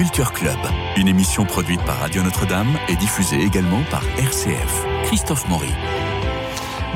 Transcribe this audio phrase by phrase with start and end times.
[0.00, 0.56] Culture Club,
[0.96, 4.86] une émission produite par Radio Notre-Dame et diffusée également par RCF.
[5.04, 5.68] Christophe Maury.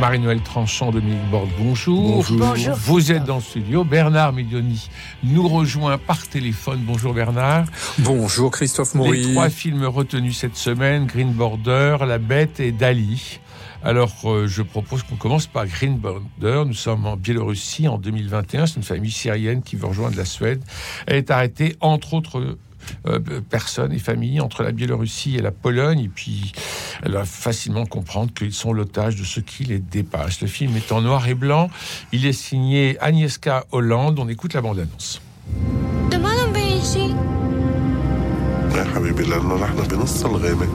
[0.00, 2.24] Marie-Noël Tranchant, Dominique Borde, bonjour.
[2.30, 2.74] Bonjour.
[2.74, 3.84] Vous êtes dans le studio.
[3.84, 4.88] Bernard Medioni
[5.22, 6.80] nous rejoint par téléphone.
[6.86, 7.66] Bonjour Bernard.
[7.98, 9.22] Bonjour Christophe Maury.
[9.22, 13.38] Les trois films retenus cette semaine, Green Border, La Bête et Dali.
[13.82, 16.62] Alors, euh, je propose qu'on commence par Green Border.
[16.66, 18.64] Nous sommes en Biélorussie en 2021.
[18.64, 20.64] C'est une famille syrienne qui veut rejoindre la Suède.
[21.06, 22.56] Elle est arrêtée, entre autres
[23.49, 25.99] personnes et familles entre la Biélorussie et la Pologne.
[25.99, 26.51] Et puis,
[27.03, 30.41] elle va facilement comprendre qu'ils sont l'otage de ce qui les dépasse.
[30.41, 31.69] Le film est en noir et blanc.
[32.11, 34.19] Il est signé Agnieszka Hollande.
[34.19, 35.21] On écoute la bande-annonce.
[36.11, 37.07] دمانم بيشي
[38.75, 40.67] يا حبيبي لانه نحن بنص الغابه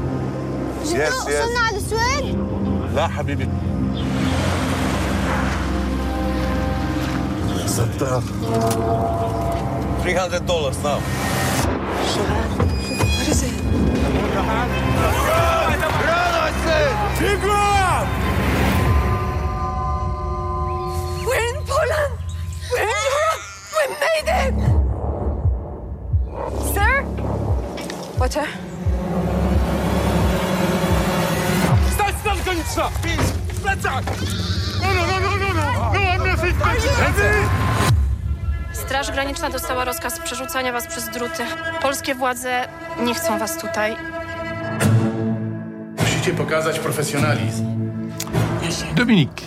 [0.86, 2.38] جدو وصلنا على السويد
[2.94, 3.48] لا حبيبي
[7.60, 8.22] يا ستار
[10.02, 11.37] 300 dollars now.
[12.09, 13.53] What is it?
[21.25, 22.13] We're in Poland!
[22.71, 23.41] We're in Europe!
[23.75, 24.55] We made it!
[26.73, 26.93] Sir?
[28.19, 28.47] Water?
[33.01, 33.29] Please!
[34.81, 35.67] No, no, no, no, no, no!
[35.93, 36.55] No, I'm nothing!
[36.61, 37.38] Are you...
[38.89, 41.43] Straż Graniczna dostała rozkaz przerzucania was przez druty.
[41.81, 42.67] Polskie władze
[43.03, 43.95] nie chcą was tutaj.
[45.99, 47.65] Musicie pokazać profesjonalizm.
[48.95, 49.41] Dominique.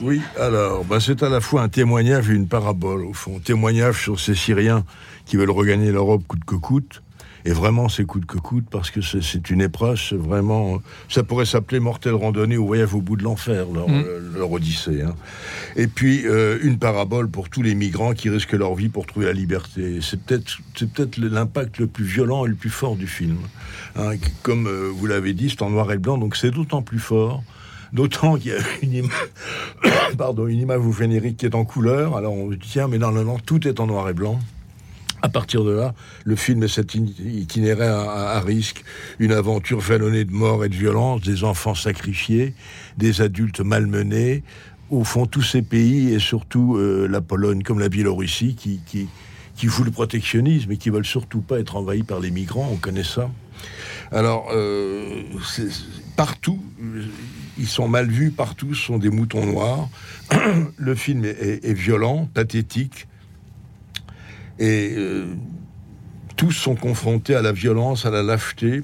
[0.00, 3.40] Oui, alors, bah, c'est à la fois un témoignage et une parabole, au fond.
[3.44, 4.82] Témoignage sur ces Syriens
[5.26, 7.02] qui veulent regagner l'Europe coûte que coûte.
[7.44, 10.80] Et vraiment, c'est coûte que coûte, parce que c'est une épreuve, c'est vraiment...
[11.08, 14.02] Ça pourrait s'appeler Mortelle randonnée ou Voyage au bout de l'enfer, leur, Mm.
[14.06, 15.02] euh, leur odyssée.
[15.02, 15.14] hein.
[15.76, 19.26] Et puis, euh, une parabole pour tous les migrants qui risquent leur vie pour trouver
[19.26, 20.00] la liberté.
[20.02, 23.38] C'est peut-être peut-être l'impact le plus violent et le plus fort du film.
[23.96, 24.10] hein.
[24.42, 27.42] Comme euh, vous l'avez dit, c'est en noir et blanc, donc c'est d'autant plus fort
[27.90, 29.10] D'autant qu'il y a une image,
[30.18, 32.16] pardon, une image au générique qui est en couleur.
[32.18, 34.38] Alors on dit, tiens, mais dans le non, tout est en noir et blanc.
[35.20, 38.84] À partir de là, le film est cet in- itinéraire à, risque,
[39.18, 42.54] une aventure jalonnée de mort et de violence, des enfants sacrifiés,
[42.96, 44.44] des adultes malmenés.
[44.90, 49.08] Au fond, tous ces pays et surtout euh, la Pologne comme la Biélorussie qui, qui,
[49.84, 52.68] le protectionnisme et qui veulent surtout pas être envahis par les migrants.
[52.72, 53.28] On connaît ça.
[54.12, 55.22] Alors, euh,
[56.16, 57.02] partout, euh,
[57.58, 59.88] ils sont mal vus, partout, ce sont des moutons noirs.
[60.78, 63.08] le film est violent, pathétique,
[64.58, 65.26] et euh,
[66.36, 68.82] tous sont confrontés à la violence, à la lâcheté.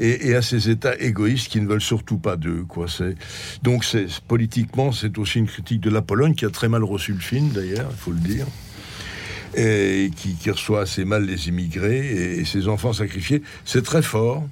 [0.00, 2.64] Et, à ces États égoïstes qui ne veulent surtout pas d'eux,
[3.62, 7.12] donc c'est politiquement c'est aussi une critique de la Pologne qui a très mal reçu
[7.12, 8.46] le film d'ailleurs, il faut le dire
[9.54, 13.42] et qui, qui reçoit assez mal les immigrés et, et ses enfants sacrifiés.
[13.64, 14.44] C'est très fort.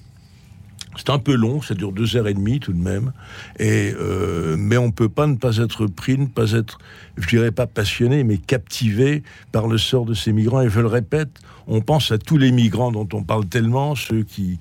[0.96, 3.12] C'est un peu long, ça dure deux heures et demie tout de même.
[3.58, 6.78] Et euh, mais on peut pas ne pas être pris, ne pas être,
[7.16, 10.62] je dirais pas passionné, mais captivé par le sort de ces migrants.
[10.62, 11.30] Et je le répète,
[11.68, 14.58] on pense à tous les migrants dont on parle tellement, ceux qui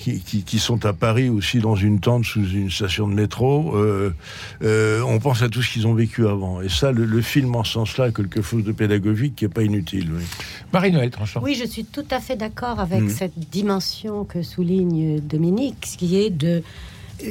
[0.00, 3.76] qui, qui- qui sont à Paris aussi dans une tente sous une station de métro.
[3.76, 4.14] Euh,
[4.62, 6.60] euh, on pense à tout ce qu'ils ont vécu avant.
[6.62, 9.48] Et ça, le, le film en ce sens-là, a quelque chose de pédagogique qui est
[9.48, 10.08] pas inutile.
[10.12, 10.22] oui.
[10.72, 11.40] Marie-Noël Tranchant.
[11.42, 13.10] Oui, je suis tout à fait d'accord avec Mhm.
[13.10, 16.62] cette dimension que souligne Dominique, ce qui est de,
[17.24, 17.28] euh,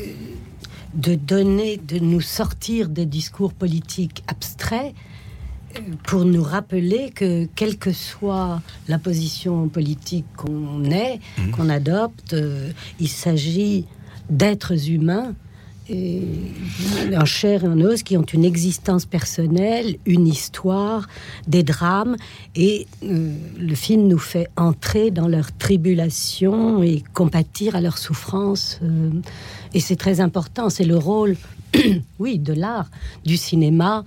[0.93, 4.93] de donner, de nous sortir des discours politiques abstraits
[6.03, 11.19] pour nous rappeler que quelle que soit la position politique qu'on ait,
[11.51, 13.85] qu'on adopte, euh, il s'agit
[14.29, 15.33] d'êtres humains
[15.89, 16.21] et
[17.17, 21.07] en chair et en os qui ont une existence personnelle, une histoire,
[21.47, 22.15] des drames,
[22.55, 28.79] et euh, le film nous fait entrer dans leurs tribulations et compatir à leurs souffrances.
[28.83, 29.09] euh,
[29.73, 31.35] et c'est très important, c'est le rôle,
[32.19, 32.89] oui, de l'art,
[33.25, 34.05] du cinéma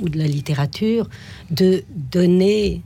[0.00, 1.08] ou de la littérature,
[1.50, 1.82] de
[2.12, 2.82] donner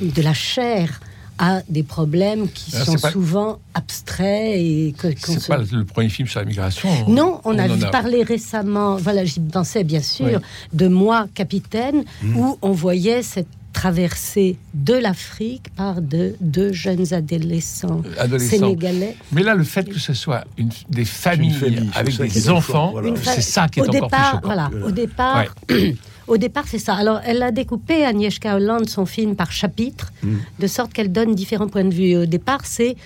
[0.00, 1.00] de la chair
[1.38, 5.84] à des problèmes qui Alors, sont pas- suivant abstraits et que C'est se- pas le
[5.84, 6.88] premier film sur la migration.
[7.08, 10.46] non, on, a en vu parler récemment, voilà, j'y pensais bien sûr, Oui.
[10.74, 12.36] de Moi, capitaine, Mhm.
[12.36, 18.50] où on voyait cette traversée de l'Afrique par de deux jeunes adolescents, Adolescents.
[18.58, 19.16] sénégalais.
[19.32, 23.10] Mais là, le fait que ce soit une, des familles famille, avec des enfants, voilà.
[23.22, 24.40] C'est ça qui est au encore plus départ, choquant.
[24.46, 25.54] Voilà, au départ,
[26.26, 26.94] au départ, c'est ça.
[26.94, 30.36] Alors, elle a découpé Agnieszka Holland son film par chapitre, Mm.
[30.60, 32.16] de sorte qu'elle donne différents points de vue.
[32.16, 32.96] Au départ, c'est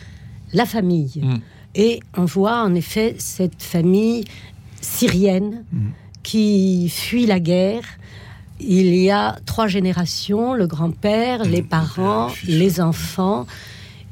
[0.53, 1.37] la famille, Mm.
[1.75, 4.25] et on voit en effet cette famille
[4.81, 5.79] syrienne Mm.
[6.23, 7.83] qui fuit la guerre.
[8.61, 13.47] Il y a trois générations, le grand-père, les Mmh, parents, les enfants,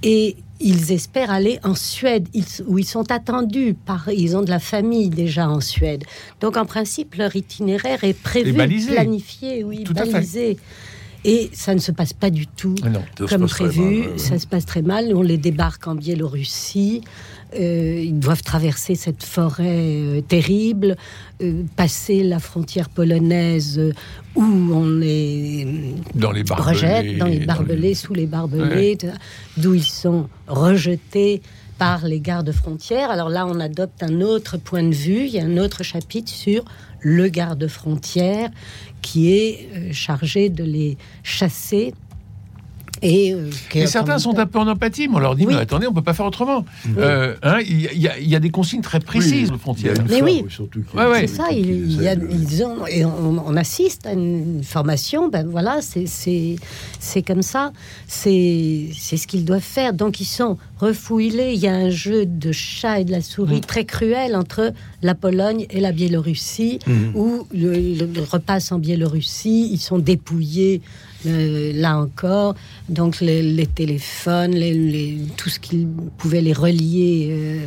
[0.03, 2.29] et ils espèrent aller en Suède,
[2.67, 6.05] où ils sont attendus, par, ils ont de la famille déjà en Suède.
[6.41, 8.93] Donc en principe, leur itinéraire est prévu, balisé.
[8.93, 10.57] planifié, oui, Tout à fait.
[11.25, 13.03] Et ça ne se passe pas du tout Ah non.
[13.29, 14.09] Comme prévu.
[14.09, 14.19] mal.
[14.19, 15.13] Ça se passe très mal.
[15.15, 17.01] On les débarque en Biélorussie.
[17.59, 20.97] Euh, ils doivent traverser cette forêt euh, terrible,
[21.41, 23.81] euh, passer la frontière polonaise
[24.35, 26.69] où on les Dans les barbelés.
[26.69, 28.99] rejette dans les barbelés, sous les barbelés,
[29.57, 31.43] d'où ils sont rejetés
[31.79, 33.11] par les gardes frontières.
[33.11, 35.27] Alors là, on adopte un autre point de vue.
[35.27, 36.65] Il y a un autre chapitre sur
[37.01, 38.51] le garde frontière
[39.03, 41.95] qui est euh, chargé de les chasser.
[43.03, 45.55] Et, euh, Et certains sont un peu en empathie, mais on leur dit, Oui.
[45.55, 46.65] mais attendez, on peut pas faire autrement.
[46.97, 49.95] Euh, hein, Il y, a- y y des consignes très précises y frontières.
[50.09, 50.45] Mais oui.
[50.95, 51.21] Ouais, ouais.
[51.27, 51.59] C'est ça, il,
[51.91, 56.07] il y a- ils ont, et on, on assiste à une formation, ben voilà, c'est-
[56.07, 56.57] c'est
[57.01, 57.73] c'est comme ça,
[58.07, 59.93] c'est c'est ce qu'ils doivent faire.
[59.93, 63.61] Donc ils sont refouillés, il y a un jeu de chat et de la souris
[63.61, 66.79] très cruel entre la Pologne et la Biélorussie,
[67.15, 70.81] où le, le- le repasse en Biélorussie, ils sont dépouillés.
[71.27, 72.55] Euh, là encore,
[72.89, 75.87] donc les, les téléphones, les, les- tout ce qui
[76.19, 77.59] pouvait les relier, euh,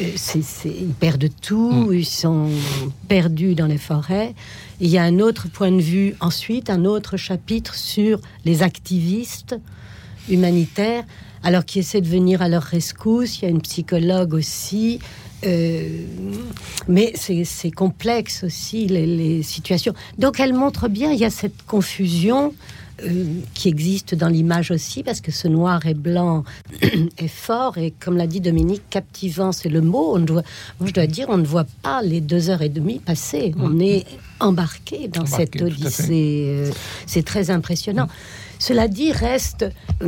[0.00, 2.48] euh, c'est- ils perdent tout, ils sont
[3.08, 4.34] perdus dans les forêts.
[4.80, 9.56] Il y a un autre point de vue ensuite, un autre chapitre sur les activistes
[10.28, 11.04] humanitaires,
[11.42, 13.38] alors qui essaient de venir à leur rescousse.
[13.40, 14.98] Il y a une psychologue aussi.
[15.44, 15.88] Euh,
[16.88, 19.94] mais c'est complexe aussi, les, les situations.
[20.18, 22.52] Donc elle montre bien, il y a cette confusion
[23.02, 26.44] euh, qui existe dans l'image aussi, parce que ce noir et blanc
[27.18, 30.12] est fort, et comme l'a dit Dominique, captivant, c'est le mot.
[30.16, 30.42] On doit,
[30.78, 33.54] moi, je dois dire, on ne voit pas les deux heures et demie passer.
[33.58, 34.04] On est
[34.40, 36.44] embarqué dans Embarqué, cette odyssée.
[36.48, 36.70] euh,
[37.06, 38.08] C'est très impressionnant.
[38.58, 39.64] Cela dit, reste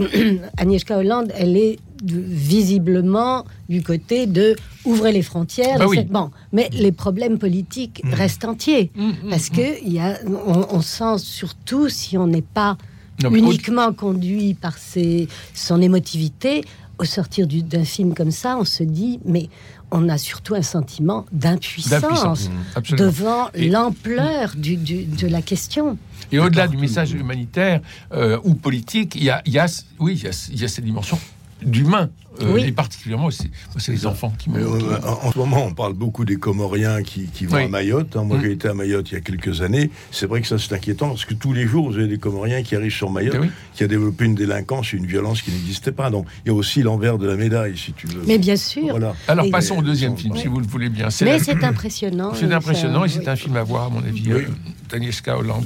[0.59, 5.79] Agnieszka Hollande, elle est visiblement du côté de ouvrez les frontières.
[5.79, 5.97] Bah de oui.
[5.99, 8.91] cette- Bon, mais les problèmes politiques restent entiers.
[9.31, 12.77] Parce que il y a, on, on sent surtout si on n'est pas
[13.23, 16.65] Non, uniquement conduit par ses, son émotivité,
[16.99, 19.49] au sortir du- d'un film comme ça, on se dit, mais
[19.91, 22.51] on a surtout un sentiment d'impuissance
[22.97, 25.99] devant Et- l'ampleur du, du- de la question.
[26.31, 27.81] Et au-delà du message humanitaire
[28.13, 29.67] euh, ou politique, il y a, il y a-
[29.99, 31.19] oui, il y a, il y a cette dimension
[31.65, 32.11] d'humain.
[32.41, 32.63] Euh, Oui.
[32.65, 35.93] Et particulièrement, c'est moi, c'est les enfants qui euh, en, en ce moment, on parle
[35.93, 37.65] beaucoup des Comoriens qui, qui vont Oui.
[37.65, 38.17] à Mayotte.
[38.17, 38.25] hein.
[38.25, 38.43] Moi, Mm.
[38.43, 39.91] j'ai été à Mayotte il y a quelques années.
[40.11, 42.63] C'est vrai que ça, c'est inquiétant parce que tous les jours, vous avez des Comoriens
[42.63, 43.51] qui arrivent sur Mayotte, Eh oui.
[43.75, 46.11] qui a développé une délinquance et une violence qui n'existait pas.
[46.11, 48.23] Donc, il y a aussi l'envers de la médaille, si tu veux.
[48.27, 48.89] Mais bien sûr.
[48.91, 49.15] Voilà.
[49.29, 51.11] Alors Et- passons au deuxième film, si vous le voulez bien.
[51.11, 52.33] C'est Mais la- c'est impressionnant.
[52.35, 53.29] C'est impressionnant ça- et c'est oui.
[53.29, 54.43] un film à voir, à mon avis, Oui.
[54.43, 54.47] euh,
[54.91, 55.65] d'Agnieszka Hollande.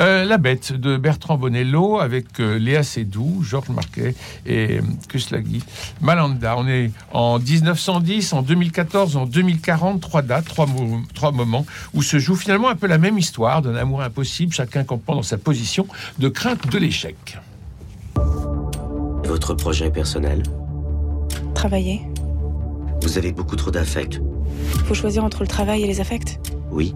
[0.00, 4.14] Euh, la Bête de Bertrand Bonello avec euh, Léa Seydoux, Georges Marquet
[4.46, 5.62] et euh, Kuslagi.
[6.12, 11.66] Malanda, on est en 1910, en 2014, en 2040, trois dates, trois, mo- trois moments
[11.92, 15.22] où se joue finalement un peu la même histoire d'un amour impossible, chacun campant dans
[15.22, 15.86] sa position
[16.18, 17.36] de crainte de l'échec.
[19.26, 20.44] Votre projet personnel?
[21.54, 22.00] Travailler.
[23.02, 24.22] Vous avez beaucoup trop d'affect.
[24.86, 26.40] Faut choisir entre le travail et les affects.
[26.70, 26.94] Oui.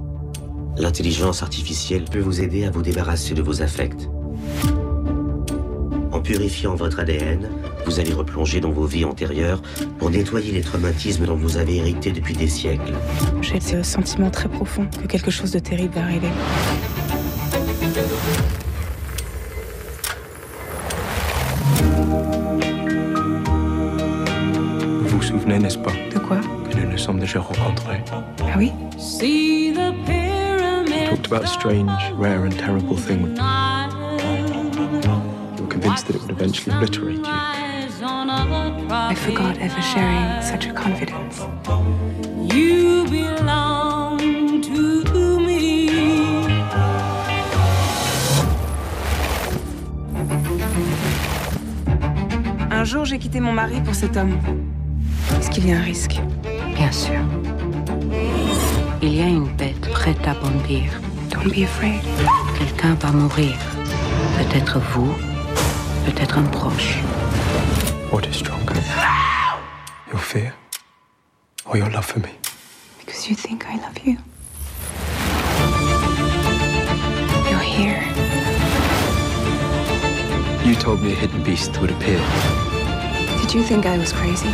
[0.79, 4.09] L'intelligence artificielle peut vous aider à vous débarrasser de vos affects.
[6.13, 7.49] En purifiant votre ADN,
[7.87, 9.61] vous allez replonger dans vos vies antérieures
[9.99, 12.93] pour nettoyer les traumatismes dont vous avez hérité depuis des siècles.
[13.41, 16.29] J'ai ce sentiment très profond que quelque chose de terrible va arriver.
[25.01, 26.39] Vous vous souvenez, n'est-ce pas, De quoi?
[26.71, 28.73] Que nous nous sommes déjà rencontrés Ah oui?
[31.11, 33.37] Talked about a strange, rare and terrible thing.
[35.57, 37.72] You were convinced that it would eventually obliterate you.
[39.13, 41.43] I forgot ever sharing such a confidence.
[42.51, 44.19] You belong
[44.63, 45.91] to me.
[52.71, 54.39] Un jour, j'ai quitté mon mari pour cet homme.
[55.39, 56.19] Est-ce qu'il y a un risque?
[56.75, 57.21] Bien sûr.
[59.03, 60.85] Il y a une bête prête à bondir.
[61.29, 62.01] Don't be afraid.
[62.59, 63.59] Quelqu'un va mourir.
[64.39, 65.13] Peut-être vous,
[66.07, 66.97] peut-être un proche.
[68.13, 68.75] What is stronger?
[70.07, 70.55] Your fear
[71.65, 72.31] or your love for me?
[72.99, 74.19] Because you think I love you.
[77.49, 78.03] You're here.
[80.63, 82.19] You told me a hidden beast would appear.
[83.41, 84.53] Did you think I was crazy?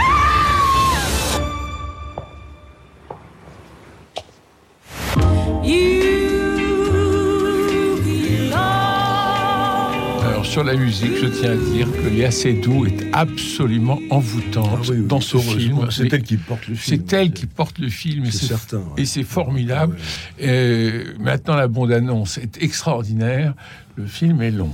[10.58, 14.96] Sur la musique, je tiens à dire que Léa Seydoux est absolument envoûtante Ah oui,
[14.98, 15.86] oui, dans ce film.
[15.92, 16.98] C'est elle qui porte le film.
[17.06, 19.96] C'est elle qui porte le film et C'est c'est certain, et c'est formidable.
[20.40, 23.54] Et maintenant, la bande-annonce est extraordinaire.
[23.94, 24.72] Le film est long.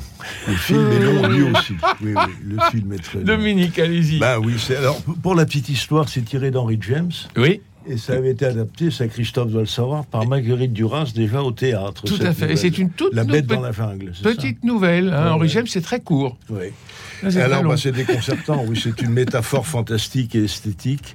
[0.49, 1.75] Le film est long, lui aussi.
[2.01, 3.25] Oui, oui, le film est très long.
[3.27, 4.19] Dominique, allez-y.
[4.19, 7.13] Bah oui, alors pour la petite histoire, c'est tiré d'Henry James.
[7.37, 7.61] Oui.
[7.87, 11.53] Et ça avait été adapté, ça Christophe doit le savoir, par Marguerite Duras déjà au
[11.53, 12.05] théâtre.
[12.05, 12.53] Tout à fait.
[12.53, 14.13] Et c'est une toute La bête dans la jungle.
[14.15, 15.09] ça Petite nouvelle.
[15.13, 15.33] Hein.
[15.33, 15.49] Henri.
[15.51, 16.39] James, c'est très court.
[16.49, 16.69] Oui.
[17.23, 21.15] Là, Alors, bah, c'est déconcertant, oui, c'est une métaphore fantastique et esthétique.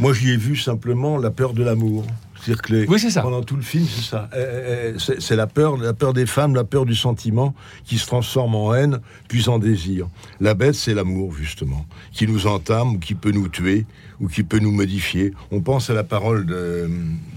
[0.00, 2.04] Moi, j'y ai vu simplement la peur de l'amour.
[2.40, 3.22] C'est-à-dire que les- Oui, c'est ça.
[3.22, 4.30] pendant tout le film, c'est ça.
[4.32, 7.52] Euh, euh, C'est c'est la peur, la peur des femmes, la peur du sentiment
[7.84, 10.06] qui se transforme en haine, puis en désir.
[10.40, 13.86] La bête, c'est l'amour, justement, qui nous entame, ou qui peut nous tuer,
[14.20, 15.32] ou qui peut nous modifier.
[15.50, 16.90] On pense à la parole de,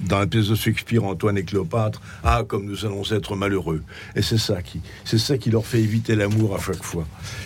[0.07, 3.83] dans la pièce de Shakespeare, Antoine et Cléopâtre, ah, comme nous allons être malheureux.
[4.15, 7.05] Et c'est ça qui, c'est ça qui leur fait éviter l'amour à chaque fois.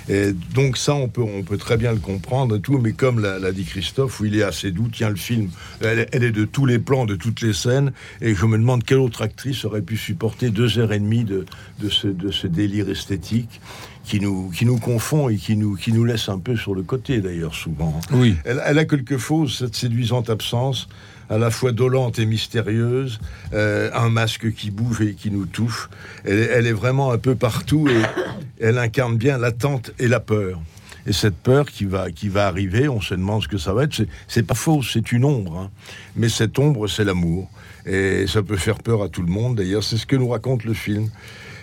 [0.09, 3.51] Et donc ça, on peut, on peut très bien le comprendre tout, mais comme l'a,
[3.51, 5.49] dit Christophe, où il est assez doux, tiens le film,
[5.81, 8.99] elle, est de tous les plans, de toutes les scènes, et je me demande quelle
[8.99, 11.45] autre actrice aurait pu supporter deux heures et demie de,
[11.79, 13.61] de, ce, de ce délire esthétique
[14.05, 16.83] qui nous, qui nous confond et qui nous, qui nous laisse un peu sur le
[16.83, 17.99] côté d'ailleurs souvent.
[18.11, 18.35] Oui.
[18.45, 20.87] Elle, elle a quelque chose, cette séduisante absence,
[21.29, 23.19] à la fois dolente et mystérieuse,
[23.53, 25.89] euh, un masque qui bouge et qui nous touche.
[26.23, 28.01] Elle, est- elle est vraiment un peu partout et
[28.59, 30.61] elle incarne bien l'attente et la peur.
[31.07, 33.83] Et cette peur qui va, qui va arriver, on se demande ce que ça va
[33.83, 33.93] être.
[33.93, 35.57] C'est- C'est pas faux, c'est une ombre.
[35.57, 35.69] hein.
[36.15, 37.49] Mais cette ombre, c'est l'amour.
[37.87, 39.55] Et ça peut faire peur à tout le monde.
[39.57, 41.09] D'ailleurs, c'est ce que nous raconte le film.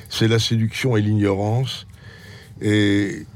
[0.08, 1.87] C'est la séduction et l'ignorance.
[2.62, 3.26] Et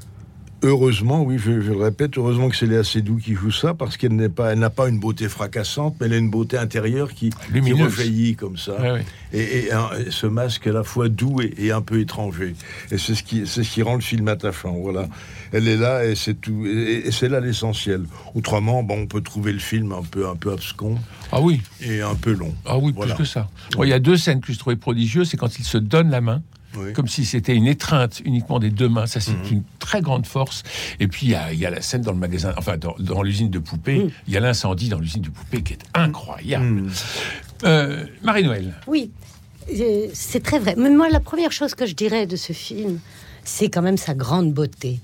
[0.63, 3.95] heureusement, oui, je, je le répète, heureusement que c'est Léa Seydoux qui joue ça, parce
[3.95, 7.13] qu'elle n'est pas, elle n'a pas une beauté fracassante, mais elle a une beauté intérieure
[7.13, 8.81] qui, qui rejaillit comme ça.
[8.81, 9.05] Ouais.
[9.33, 12.55] Et, et un- et ce masque à la fois doux et, et un peu étranger.
[12.91, 14.71] Et c'est ce qui, c'est ce qui rend le film attachant.
[14.73, 15.07] Voilà.
[15.51, 16.65] Elle est là et c'est tout.
[16.65, 18.05] Et, c'est là l'essentiel.
[18.33, 20.97] Autrement, bon, on peut trouver le film un peu, un peu abscon
[21.31, 21.61] Ah oui.
[21.81, 22.53] et un peu long.
[22.65, 23.13] Ah oui, Voilà.
[23.13, 23.47] plus que ça.
[23.75, 26.09] Bon, Il y a deux scènes que je trouvais prodigieuses, c'est quand ils se donnent
[26.09, 26.41] la main.
[26.77, 26.93] Oui.
[26.93, 29.51] Comme si c'était une étreinte uniquement des deux mains, ça c'est Mhm.
[29.51, 30.63] une très grande force.
[30.99, 32.95] Et puis il y a, il y a la scène dans le magasin, enfin dans,
[32.99, 34.11] dans l'usine de poupées, Mhm.
[34.27, 36.65] il y a l'incendie dans l'usine de poupées qui est incroyable.
[36.65, 36.89] Mm.
[37.65, 39.09] Euh, Marie-Noël, Oui,
[39.73, 40.75] euh, c'est très vrai.
[40.77, 42.99] Mais moi, la première chose que je dirais de ce film,
[43.43, 44.99] c'est quand même sa grande beauté.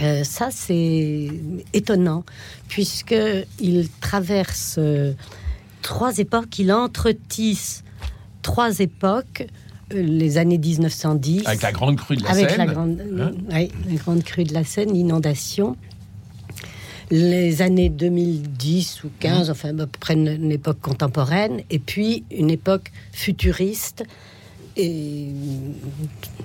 [0.00, 1.30] Euh, ça, c'est
[1.72, 2.24] étonnant,
[2.68, 3.14] puisque
[3.60, 5.12] il traverse euh,
[5.82, 7.84] trois époques, il entretisse
[8.42, 9.46] trois époques, euh,
[9.94, 12.58] les années 1910, avec la grande crue de la avec Seine.
[12.58, 15.76] la grande, hein oui, la grande crue de la Seine, l'inondation.
[17.10, 22.50] Les années 2010 ou 15, enfin à peu près une, époque contemporaine, et puis une
[22.50, 24.04] époque futuriste,
[24.76, 25.28] et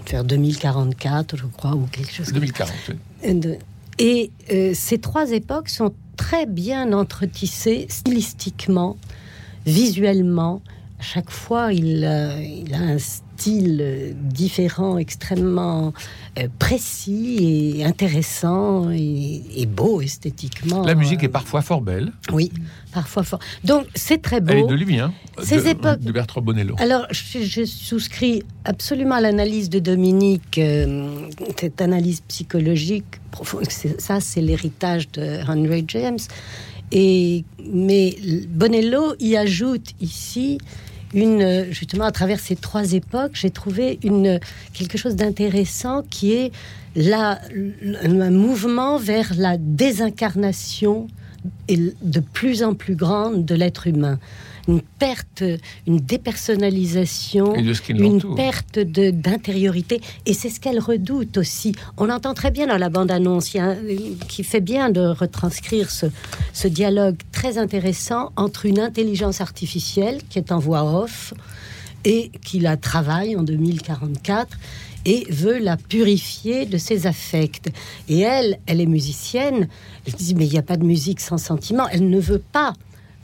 [0.09, 2.27] vers 2044, je crois, ou quelque chose.
[2.27, 2.75] comme 2040.
[2.89, 2.95] oui.
[3.23, 3.57] et de-
[3.99, 8.97] Et euh, ces trois époques sont très bien entretissées stylistiquement,
[9.65, 10.61] visuellement.
[11.01, 15.93] Chaque fois, il, euh, il a un style euh, différent, extrêmement
[16.37, 20.83] euh, précis et intéressant et, et beau esthétiquement.
[20.83, 22.11] La musique est parfois fort belle.
[22.33, 22.51] Oui,
[22.93, 23.39] parfois fort.
[23.63, 24.51] Donc c'est très beau.
[24.51, 26.75] Elle est de lui, hein, Ces de, époques- de Bertrand Bonello.
[26.79, 33.63] Alors, je, je souscris absolument à l'analyse de Dominique, euh, cette analyse psychologique profonde.
[33.99, 36.19] Ça, c'est l'héritage de Henry James.
[36.91, 38.17] Et, mais
[38.49, 40.57] Bonello y ajoute ici
[41.13, 43.99] justement, à travers ces trois époques, j'ai trouvé
[44.73, 46.51] quelque chose d'intéressant qui est
[46.95, 51.07] un mouvement vers la désincarnation
[51.69, 54.19] de plus en plus grande de l'être humain.
[54.69, 55.43] Une perte,
[55.87, 59.99] une dépersonnalisation, une perte d'intériorité.
[60.25, 61.73] Et c'est ce qu'elle redoute aussi.
[61.97, 63.75] On l'entend très bien dans la bande-annonce, un-
[64.27, 66.05] qui fait bien de retranscrire ce,
[66.53, 71.33] ce dialogue très intéressant entre une intelligence artificielle qui est en voix off
[72.05, 74.57] et qui la travaille en 2044
[75.05, 77.69] et veut la purifier de ses affects.
[78.07, 79.67] Et elle, elle est musicienne.
[80.05, 81.87] Elle dit mais il n'y a pas de musique sans sentiment.
[81.91, 82.73] Elle ne veut pas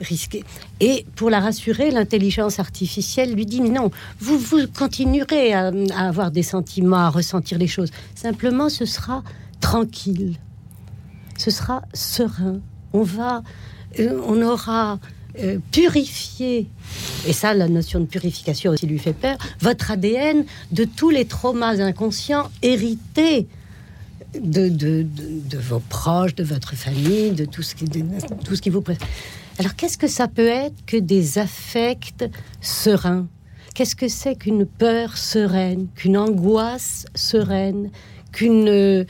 [0.00, 0.44] risquer.
[0.80, 6.42] Et pour la rassurer, l'intelligence artificielle lui dit non, vous vous continuerez à, avoir des
[6.42, 7.90] sentiments, à ressentir les choses.
[8.14, 9.22] Simplement, ce sera
[9.60, 10.36] tranquille.
[11.38, 12.60] Ce sera serein.
[12.92, 13.42] On va,
[13.98, 14.98] euh, on aura
[15.38, 16.66] euh, purifié,
[17.26, 21.26] et ça, la notion de purification aussi lui fait peur, votre ADN de tous les
[21.26, 23.46] traumas inconscients hérités
[24.40, 27.84] de, de, de- vos proches, de votre famille, de tout ce qui,
[28.44, 28.96] tout ce qui vous pré-
[29.58, 32.24] Alors, qu'est-ce que ça peut être que des affects
[32.60, 33.26] sereins?
[33.74, 37.90] Qu'est-ce que c'est qu'une peur sereine, qu'une angoisse sereine,
[38.32, 39.06] qu'une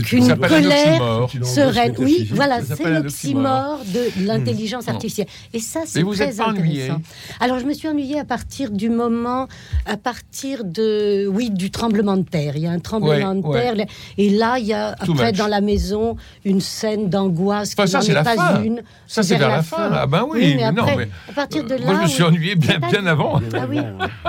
[0.00, 1.94] qu'une colère sereine.
[1.98, 5.26] Oui, voilà, c'est l'oxymore de l'intelligence artificielle.
[5.52, 7.02] Et ça, c'est très ennuyé intéressant.
[7.40, 9.48] Alors, je me suis ennuyée à partir du moment,
[9.86, 12.56] à partir de, oui, du tremblement de terre.
[12.56, 13.60] Il y a un tremblement Ouais, de ouais.
[13.76, 13.86] terre,
[14.18, 15.38] et là, il y a Too après much.
[15.38, 18.62] dans la maison une scène d'angoisse Enfin, qui ça, n'en c'est est la pas fin.
[18.62, 18.82] une.
[19.06, 19.90] Ça, c'est vers la fin.
[19.92, 22.22] Ah ben oui, mais non, mais, à partir de Euh, là, moi, je me suis
[22.22, 22.28] oui.
[22.28, 23.40] ennuyé bien, avant.
[23.54, 23.78] Ah oui.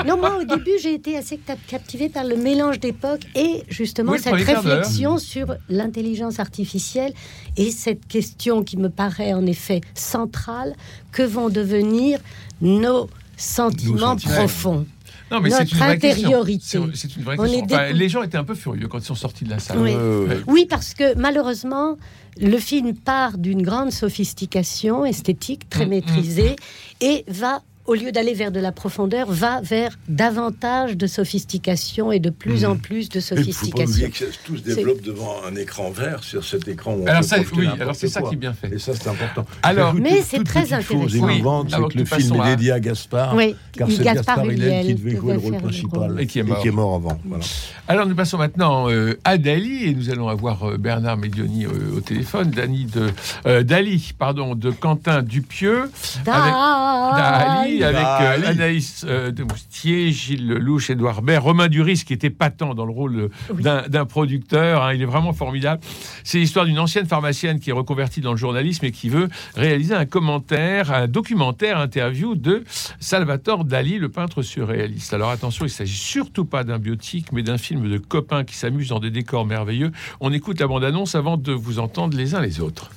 [0.06, 4.12] Non, moi, au début, j'ai été assez cap- captivée par le mélange d'époques et justement
[4.14, 7.14] Oui, cette réflexion sur l'intelligence artificielle
[7.58, 10.76] et cette question qui me paraît en effet centrale
[11.12, 12.20] que vont devenir
[12.62, 14.36] nos sentiments sentiments.
[14.36, 14.86] profonds.
[15.32, 16.28] Non, mais c'est Notre une vraie question.
[16.28, 16.80] intériorité.
[16.94, 17.60] C'est une vraie On question.
[17.62, 19.58] est Enfin, décou- les gens étaient un peu furieux quand ils sont sortis de la
[19.60, 19.80] salle.
[19.80, 19.96] Oui.
[19.96, 20.42] Ouais.
[20.48, 21.98] Oui, parce que malheureusement,
[22.40, 26.56] le film part d'une grande sophistication esthétique très Mm, maîtrisée
[27.02, 32.20] et va, au lieu d'aller vers de la profondeur, va vers davantage de sophistication et
[32.20, 34.10] de plus en plus de Il faut pas sophistication.
[34.10, 36.94] que tout se développe devant un écran vert sur cet écran.
[36.96, 38.74] Où Alors ça, oui, alors c'est ça qui est bien fait.
[38.76, 39.46] Et ça, c'est important.
[39.64, 41.08] Alors- Mais c'est très intéressant.
[41.28, 43.90] émouvante, Oui, c'est avant que le nous film passons est dédié à Gaspard, Oui, car
[43.90, 46.22] c'est Gaspard Hillel qui devait jouer le rôle principal rôle.
[46.22, 46.62] Et qui est mort.
[46.66, 47.20] et avant.
[47.26, 47.44] Voilà.
[47.88, 51.98] Alors nous passons maintenant euh, à Dali et nous allons avoir euh, Bernard Medioni euh,
[51.98, 53.10] au téléphone, Dani de
[53.46, 55.90] euh, Dali, pardon, de Quentin Dupieux,
[56.26, 58.50] Dali, avec euh.
[58.50, 62.92] Anaïs euh, de Moustier, Gilles Lelouch, Édouard Baird, Romain Duris qui était patent dans le
[62.92, 63.64] rôle euh, Oui.
[63.64, 64.84] d'un d'un producteur.
[64.84, 65.82] hein, il est vraiment formidable.
[66.24, 69.94] C'est l'histoire d'une ancienne pharmacienne qui est reconvertie dans le journalisme et qui veut réaliser
[69.96, 72.64] un commentaire, un documentaire interview de
[73.00, 75.14] Salvatore Dali, le peintre surréaliste.
[75.14, 78.90] Alors attention, il s'agit surtout pas d'un biotique, mais d'un film de copains qui s'amusent
[78.90, 79.92] dans des décors merveilleux.
[80.20, 82.92] On écoute la bande-annonce avant de vous entendre les uns les autres.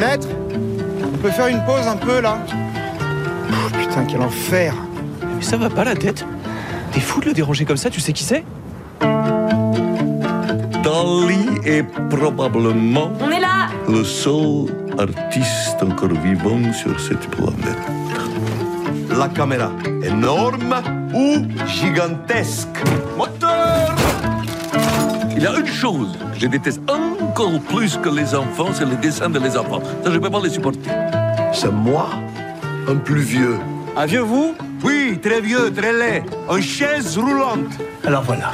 [0.00, 0.28] Maître,
[1.04, 2.38] on peut faire une pause un peu là
[3.48, 4.72] Pff, Putain, quel enfer
[5.36, 6.24] Mais ça va pas la tête
[6.92, 8.42] T'es fou de le déranger comme ça, tu sais qui c'est
[10.82, 14.66] Dali est probablement On est là le seul
[14.98, 17.78] artiste encore vivant sur cette planète.
[19.18, 19.70] La caméra,
[20.02, 20.76] énorme
[21.12, 22.68] ou gigantesque.
[23.18, 23.94] Moteur
[25.36, 26.80] Il y a une chose que je déteste
[27.40, 29.80] encore plus que les enfants, c'est les dessins de les enfants.
[30.04, 30.90] Ça, je ne peux pas les supporter.
[31.52, 32.08] C'est moi,
[32.88, 33.58] un plus vieux.
[33.96, 34.54] Un vieux vous?
[34.84, 36.22] Oui, très vieux, très laid.
[36.48, 37.72] En chaise roulante.
[38.04, 38.50] Alors voilà,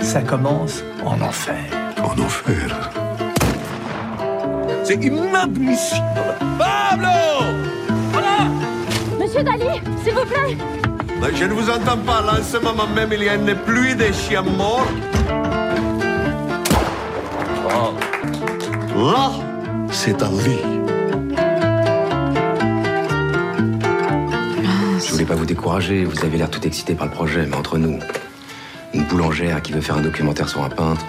[0.00, 1.64] ça commence en enfer.
[2.02, 2.90] En enfer.
[4.84, 6.34] C'est inadmissible.
[6.58, 7.08] Pablo
[9.18, 10.56] Monsieur Dali, s'il vous plaît
[11.20, 12.22] Mais Je ne vous entends pas.
[12.22, 14.86] Là, en ce moment même, il y a une pluie de chiens morts.
[20.02, 20.64] C'est un lit.
[24.98, 27.76] Je voulais pas vous décourager, vous avez l'air tout excité par le projet, mais entre
[27.76, 27.98] nous,
[28.94, 31.04] une boulangère qui veut faire un documentaire sur un peintre.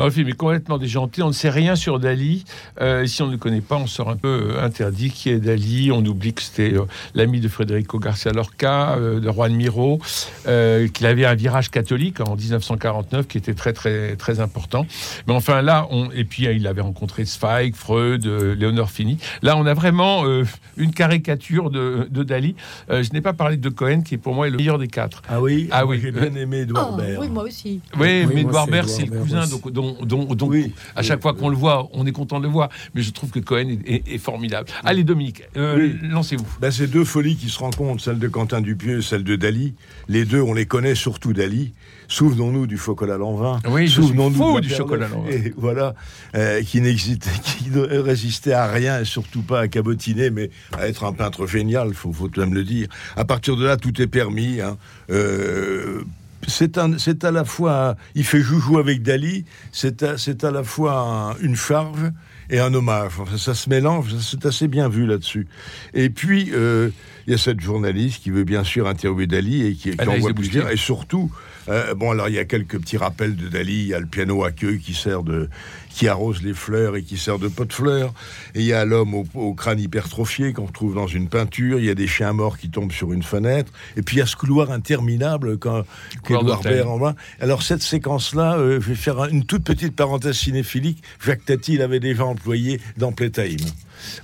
[0.00, 1.22] Alors, le film est complètement déjanté.
[1.22, 2.46] On ne sait rien sur Dali.
[2.80, 5.36] Euh, si on ne le connaît pas, on sort un peu euh, interdit qui est
[5.38, 5.90] Dali.
[5.92, 10.00] On oublie que c'était euh, l'ami de Federico Garcia Lorca, euh, de Juan Miro,
[10.46, 14.86] euh, qu'il avait un virage catholique en 1949 qui était très très très important.
[15.26, 19.18] Mais enfin là, on et puis euh, il avait rencontré Zweig, Freud, euh, Léonore Fini.
[19.42, 20.44] Là, on a vraiment euh,
[20.78, 22.54] une caricature de, de Dali.
[22.90, 25.20] Euh, je n'ai pas parlé de Cohen, qui pour moi est le meilleur des quatre.
[25.28, 25.98] Ah oui, Ah oui.
[26.00, 27.18] j'ai bien aimé Edouard Oh, Baird.
[27.20, 27.80] oui, moi aussi.
[27.98, 29.50] Oui, Oui, mais Edouard c'est Baird, Edouard c'est le cousin, aussi.
[29.50, 30.72] donc, dont, dont- dont- Oui.
[30.96, 32.68] à chaque fois qu'on le voit, on est content de le voir.
[32.94, 34.68] Mais je trouve que Cohen est, est- est formidable.
[34.84, 35.96] Allez, Dominique, euh, Oui.
[36.08, 36.46] lancez-vous.
[36.60, 39.74] Ben, c'est deux folies qui se rencontrent, celle de Quentin Dupieux et celle de Dali.
[40.08, 41.72] Les deux, on les connaît, surtout Dali.
[42.08, 43.60] Souvenons-nous du chocolat Lanvin.
[43.68, 45.30] Oui, je suis Souvenons-nous du chocolat de- Lanvin.
[45.30, 45.94] Et voilà,
[46.34, 50.88] euh, qui n'exitait, qui ne résistait à rien et surtout pas à cabotiner, mais à
[50.88, 52.88] être un peintre génial, faut, faut même le dire.
[53.16, 54.60] À partir de là, tout est permis.
[54.60, 54.76] hein.
[55.10, 56.02] Euh,
[56.46, 60.50] c'est un- c'est à la fois, il fait joujou avec Dali, c'est à, c'est à
[60.50, 62.10] la fois un- une charge
[62.48, 63.12] et un hommage.
[63.18, 65.46] Enfin, ça se mélange, c'est assez bien vu là-dessus.
[65.94, 66.90] Et puis, euh,
[67.26, 70.30] il y a cette journaliste qui veut bien sûr interviewer Dali et qui, qui envoie
[70.34, 70.70] plusieurs.
[70.70, 71.30] Et surtout,
[71.68, 73.72] euh, bon, alors il y a quelques petits rappels de Dali.
[73.82, 75.48] Il y a le piano à queue qui sert de,
[75.90, 78.12] qui arrose les fleurs et qui sert de pot de fleurs.
[78.54, 81.78] Et il y a l'homme au, au crâne hypertrophié qu'on retrouve dans une peinture.
[81.78, 83.72] Il y a des chiens morts qui tombent sur une fenêtre.
[83.96, 85.84] Et puis il y a ce couloir interminable quand
[86.24, 86.62] qu'Edouard.
[86.62, 87.14] Baird envoie.
[87.40, 91.02] Alors cette séquence-là, euh, je vais faire un- une toute petite parenthèse cinéphilique.
[91.24, 93.58] Jacques Tati l'avait déjà employé dans Playtime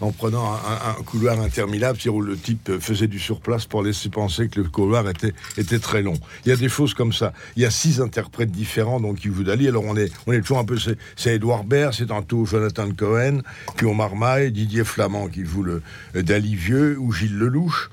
[0.01, 4.61] en prenant un, couloir interminable, où le type faisait du surplace pour laisser penser que
[4.61, 6.15] le couloir était, très long.
[6.45, 7.33] Il y a des choses comme ça.
[7.57, 9.69] Il y a six interprètes différents qui jouent Dali.
[9.69, 10.11] Alors on est,
[10.41, 10.77] toujours un peu.
[11.17, 13.41] C'est, Edouard Baird, c'est tantôt Jonathan Cohen,
[13.77, 15.83] puis on Marmaille, Didier Flamand qui joue le
[16.15, 17.91] Dali vieux ou Gilles Lelouch.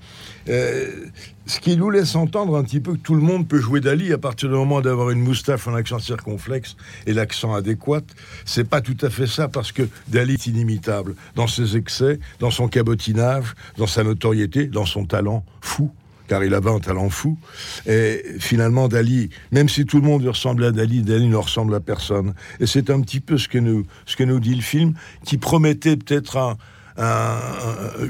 [0.49, 1.05] Euh,
[1.45, 4.13] ce qui nous laisse entendre un petit peu que tout le monde peut jouer Dali
[4.13, 6.75] à partir du moment d'avoir une moustache, un accent circonflexe
[7.05, 8.01] et l'accent adéquat.
[8.45, 12.51] C'est pas tout à fait ça parce que Dali est inimitable dans ses excès, dans
[12.51, 15.91] son cabotinage, dans sa notoriété, dans son talent fou
[16.27, 17.37] car il avait un talent fou.
[17.85, 21.81] Et finalement, Dali, même si tout le monde ressemble à Dali, Dali ne ressemble à
[21.81, 22.33] personne.
[22.61, 24.93] Et c'est un petit peu ce que nous, ce que nous dit le film,
[25.25, 26.57] qui promettait peut-être un,
[26.97, 27.39] un,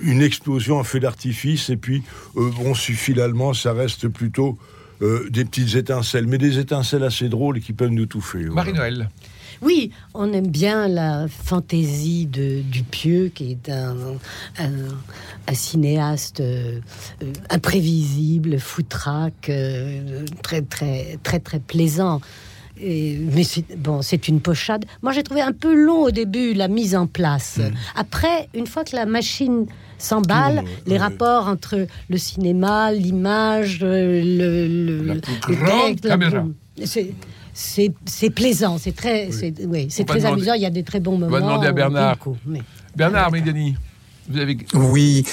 [0.04, 2.04] une explosion, un feu d'artifice, et puis,
[2.36, 4.58] euh, bon, finalement, ça reste plutôt
[5.02, 8.46] euh, des petites étincelles, mais des étincelles assez drôles qui peuvent nous touffer.
[8.46, 8.56] Voilà.
[8.56, 9.10] Marie-Noël.
[9.62, 13.96] Oui, on aime bien la fantaisie de Dupieux, qui est un,
[14.60, 14.72] un,
[15.48, 16.82] un cinéaste euh,
[17.50, 22.20] imprévisible, foutraque, euh, très très très très plaisant.
[22.82, 24.86] Et, mais c'est bon, c'est une pochade.
[25.02, 27.60] Moi, j'ai trouvé un peu long au début la mise en place.
[27.60, 27.74] Hmm.
[27.96, 29.68] Après, une fois que la machine
[30.00, 37.14] s'emballe, les rapports entre le cinéma, l'image, euh, le, le, La texte, la- c'est
[37.54, 40.54] c'est c'est plaisant, c'est très, c'est oui, c'est On va très demander- amusant.
[40.56, 41.32] Il y a des très bons On moments.
[41.32, 42.18] va demander à on Bernard.
[42.18, 42.64] beaucoup, mais-
[42.96, 43.76] Bernard Médani,
[44.28, 44.58] vous avez.
[44.74, 45.24] Oui,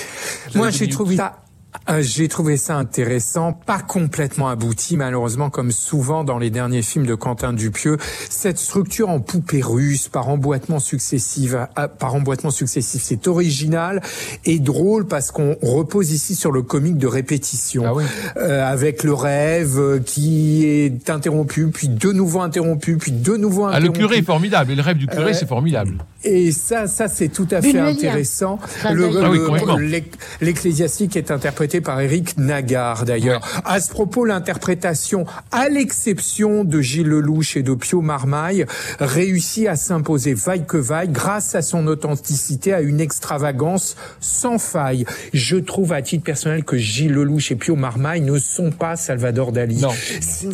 [0.52, 1.42] Vous moi avez deux j'ai trouvé ça.
[1.88, 7.06] Euh, j'ai trouvé ça intéressant, pas complètement abouti malheureusement comme souvent dans les derniers films
[7.06, 7.96] de Quentin Dupieux.
[8.28, 14.02] Cette structure en poupée russe par emboîtement successif, euh, par emboîtement successif, c'est original
[14.44, 18.04] et drôle parce qu'on repose ici sur le comique de répétition, Ah oui.
[18.36, 23.66] Euh, avec le rêve euh, qui est interrompu, puis de nouveau interrompu, puis de nouveau
[23.66, 23.98] Ah, le interrompu.
[24.00, 25.98] curé est formidable, et le rêve du curé, c'est formidable.
[26.24, 28.58] Et ça, ça c'est tout à fait intéressant.
[28.84, 28.92] Ah
[30.40, 33.46] L'ecclésiastique est interprété par Éric Nagar, d'ailleurs.
[33.66, 38.64] À ce propos, l'interprétation, à l'exception de Gilles Lelouch et de Pio Marmaille,
[38.98, 45.04] réussit à s'imposer vaille que vaille grâce à son authenticité, à une extravagance sans faille.
[45.34, 49.52] Je trouve à titre personnel que Gilles Lelouch et Pio Marmaille ne sont pas Salvador
[49.52, 49.82] Dali.
[49.82, 49.90] Non.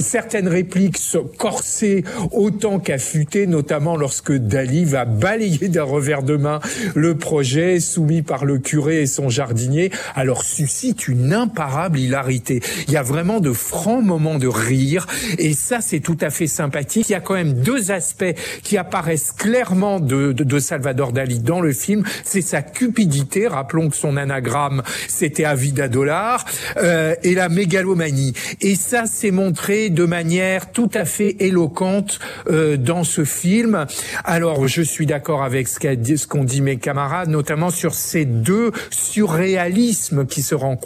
[0.00, 6.58] Certaines répliques sont corsées autant qu'affûtées, notamment lorsque Dali va balayer d'un revers de main
[6.94, 12.60] le projet soumis par le curé et son jardinier, alors suscite une imparable hilarité.
[12.88, 15.06] Il y a vraiment de francs moments de rire,
[15.38, 17.08] et ça c'est tout à fait sympathique.
[17.08, 21.40] Il y a quand même deux aspects qui apparaissent clairement de, de, de Salvador Dali
[21.40, 26.44] dans le film, c'est sa cupidité, rappelons que son anagramme c'était Avida Dollar,
[26.76, 28.32] euh, et la mégalomanie.
[28.60, 33.86] Et ça c'est montré de manière tout à fait éloquente euh, dans ce film.
[34.24, 38.24] Alors je suis d'accord avec ce qu'a dit- qu'ont dit mes camarades, notamment sur ces
[38.24, 40.85] deux surréalismes qui se rencontrent.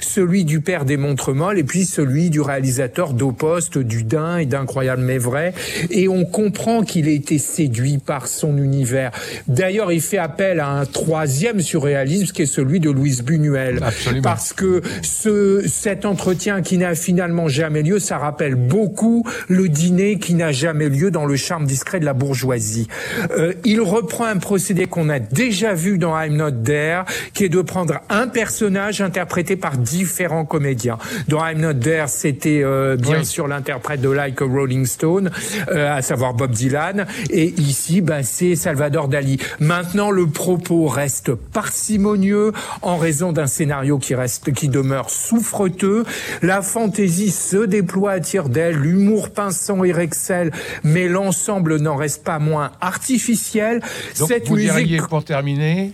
[0.00, 5.02] Celui du père des Montremolles et puis celui du réalisateur d'Au-Poste, du Dain et d'Incroyable
[5.02, 5.54] mais vrai.
[5.90, 9.10] Et on comprend qu'il a été séduit par son univers.
[9.46, 13.80] D'ailleurs, il fait appel à un troisième surréalisme qui est celui de Louise Buñuel.
[13.82, 14.22] Absolument.
[14.22, 20.18] Parce que ce, cet entretien qui n'a finalement jamais lieu, ça rappelle beaucoup le dîner
[20.18, 22.88] qui n'a jamais lieu dans le charme discret de la bourgeoisie.
[23.30, 27.48] Euh, il reprend un procédé qu'on a déjà vu dans I'm Not There, qui est
[27.48, 30.98] de prendre un personnage interprété par différents comédiens.
[31.28, 33.26] Dans I'm Not There, c'était euh, bien Oui.
[33.26, 35.30] sûr l'interprète de Like a Rolling Stone,
[35.70, 39.38] euh, à savoir Bob Dylan, et ici, bah, c'est Salvador Dali.
[39.60, 46.04] Maintenant, le propos reste parcimonieux en raison d'un scénario qui reste, qui demeure souffreteux.
[46.42, 50.50] La fantaisie se déploie à tire d'aile, l'humour pinçant et rexel,
[50.82, 53.80] mais l'ensemble n'en reste pas moins artificiel.
[54.18, 55.92] Donc, Cette vous musique diriez, pour terminer,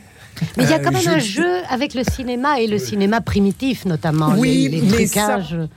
[0.56, 2.78] Mais il y a Euh, quand même je- un jeu avec le cinéma et le
[2.78, 4.34] cinéma primitif, notamment.
[4.36, 5.50] Oui, les, les mais ça- trucages.
[5.50, 5.68] Ça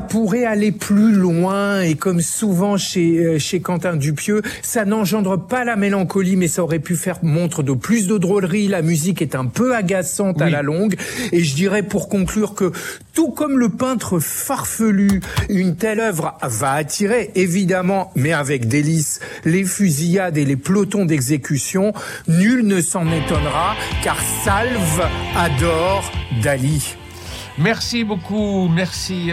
[0.00, 5.64] pourrait aller plus loin et comme souvent chez euh, chez Quentin Dupieux, ça n'engendre pas
[5.64, 8.68] la mélancolie, mais ça aurait pu faire montre de plus de drôlerie.
[8.68, 10.96] La musique est un peu agaçante à la longue,
[11.32, 12.72] et je dirais pour conclure que
[13.14, 19.64] tout comme le peintre farfelu, une telle œuvre va attirer évidemment, mais avec délice, les
[19.64, 21.92] fusillades et les pelotons d'exécution.
[22.28, 25.02] Nul ne s'en étonnera, car Salve
[25.36, 26.10] adore
[26.42, 26.96] Dali.
[27.58, 29.32] merci beaucoup, merci.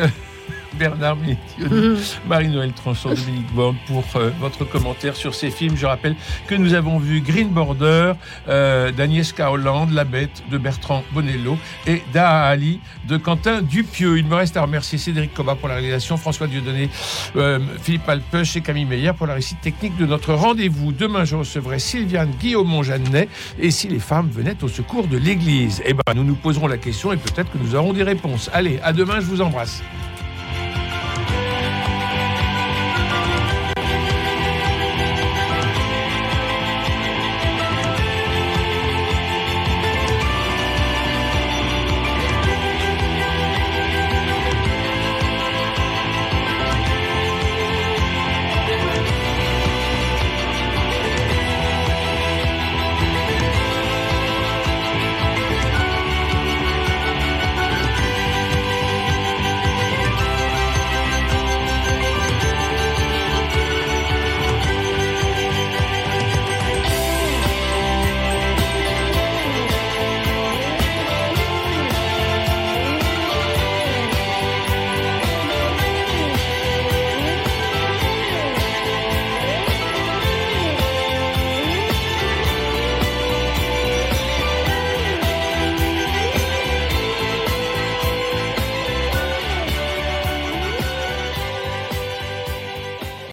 [0.77, 5.75] Bernard Médioni, Marie-Noël Tranchon, Dominique Borne pour euh, votre commentaire sur ces films.
[5.75, 6.15] Je rappelle
[6.47, 8.13] que nous avons vu Green Border
[8.47, 8.91] euh,
[9.39, 11.57] Hollande, La Bête de Bertrand Bonello
[11.87, 14.17] et Daha Ali de Quentin Dupieux.
[14.17, 16.89] Il me reste à remercier Cédric Coba pour la réalisation, François Dieudonné,
[17.35, 20.91] euh, Philippe Alpeuch et Camille Meyer pour la réussite technique de notre rendez-vous.
[20.91, 23.27] Demain, je recevrai Sylviane Guillaume-Jeannet
[23.59, 26.77] et si les femmes venaient au secours de l'Église Eh ben, nous nous poserons la
[26.77, 28.49] question et peut-être que nous aurons des réponses.
[28.53, 29.81] Allez, à demain, je vous embrasse.